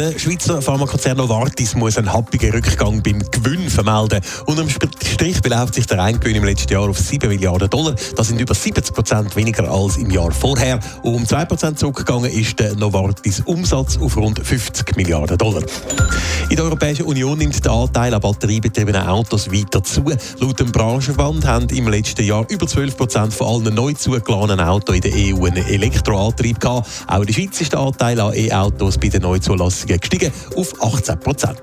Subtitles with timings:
[0.00, 4.22] Der Schweizer Pharmakonzern Novartis muss einen happigen Rückgang beim Gewinn vermelden.
[4.46, 7.94] Unterm Strich beläuft sich der Eingewinn im letzten Jahr auf 7 Milliarden Dollar.
[8.16, 10.80] Das sind über 70 Prozent weniger als im Jahr vorher.
[11.02, 15.64] Um 2 Prozent zurückgegangen ist der Novartis Umsatz auf rund 50 Milliarden Dollar.
[16.48, 20.02] In der Europäischen Union nimmt der Anteil an batteriebetriebenen Autos weiter zu.
[20.38, 24.96] Laut dem Branchenverband haben im letzten Jahr über 12 Prozent von allen neu zugeladenen Autos
[24.96, 26.88] in der EU einen Elektroantrieb gehabt.
[27.06, 31.20] Auch in der Schweiz ist der Anteil an E-Autos bei den Neuzulassungen gestiegen auf 18
[31.20, 31.60] Prozent.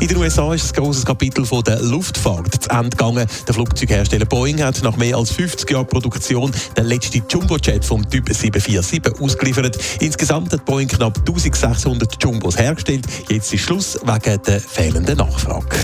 [0.00, 3.26] In den USA ist ein grosses Kapitel von der Luftfahrt zu Ende gegangen.
[3.46, 8.28] Der Flugzeughersteller Boeing hat nach mehr als 50 Jahren Produktion den letzten Jumbojet vom Typ
[8.28, 9.78] 747 ausgeliefert.
[10.00, 13.06] Insgesamt hat Boeing knapp 1600 Jumbos hergestellt.
[13.28, 15.76] Jetzt ist Schluss wegen der fehlenden Nachfrage.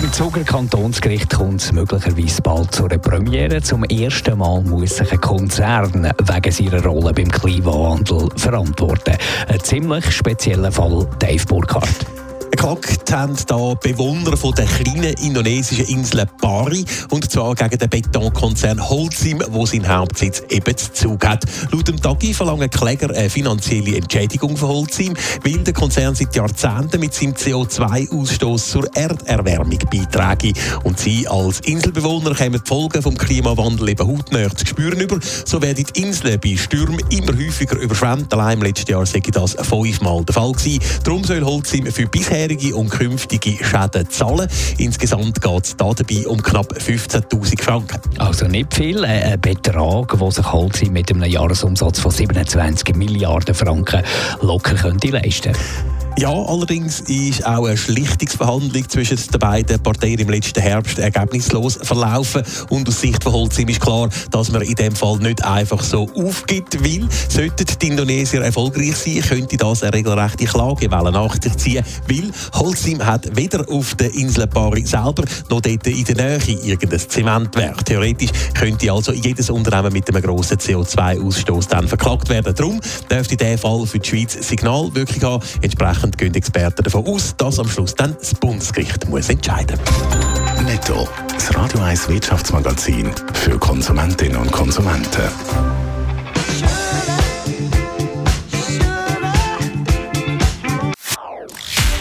[0.00, 3.60] Dem Zuger Kantonsgericht kommt es möglicherweise bald zu einer Premiere.
[3.60, 9.16] Zum ersten Mal muss sich ein Konzern wegen seiner Rolle beim Klimawandel verantworten.
[9.48, 12.17] Ein ziemlich spezieller Fall, Dave Burkhardt.
[12.58, 18.88] Geklagt haben da Bewohner von der kleinen indonesischen Insel Bari und zwar gegen den Betonkonzern
[18.88, 21.44] Holcim, wo seinen Hauptsitz eben zu Zug hat.
[21.70, 25.14] Laut dem Tagi verlangen Kläger eine finanzielle Entschädigung von Holcim,
[25.44, 30.58] weil der Konzern seit Jahrzehnten mit seinem CO2-Ausstoß zur Erderwärmung beiträgt.
[30.82, 35.20] Und sie als Inselbewohner kommen die Folgen vom Klimawandel eben hautnah zu spüren über.
[35.44, 38.32] So werden die Inseln bei Stürmen immer häufiger überschwemmt.
[38.32, 40.80] Allein im letzten Jahr sei das fünfmal der Fall gewesen.
[41.04, 44.48] Darum soll Holcim für bisher bisherige und künftige Schäden zahlen.
[44.78, 48.00] Insgesamt geht es dabei um knapp 15.000 Franken.
[48.18, 53.54] Also nicht viel, äh, ein Betrag, der sich Holcim mit einem Jahresumsatz von 27 Milliarden
[53.54, 54.02] Franken
[54.40, 55.87] locker könnte leisten könnte.
[56.18, 62.42] Ja, allerdings ist auch eine Schlichtungsverhandlung zwischen den beiden Parteien im letzten Herbst ergebnislos verlaufen.
[62.70, 66.10] Und aus Sicht von Holcim ist klar, dass man in dem Fall nicht einfach so
[66.16, 71.84] aufgibt, weil sollten die Indonesier erfolgreich sein, könnte das eine regelrechte Klagewelle nach sich ziehen,
[72.08, 76.98] weil Holcim hat weder auf der Insel Bari selber noch dort in der Nähe irgendein
[76.98, 77.84] Zementwerk.
[77.84, 82.52] Theoretisch könnte also jedes Unternehmen mit einem grossen CO2-Ausstoß dann verklagt werden.
[82.56, 85.44] Darum dürfte der Fall für die Schweiz Signalwirkung haben.
[85.60, 90.64] Entsprechend Dementsprechend gehen Experten davon aus, dass am Schluss dann das Bundesgericht muss entscheiden muss.
[90.64, 95.22] Netto, das Radio 1 Wirtschaftsmagazin für Konsumentinnen und Konsumenten.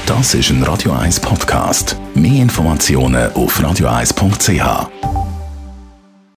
[0.06, 1.98] Das ist ein Radio 1 Podcast.
[2.16, 5.27] Mehr Informationen auf radio1.ch.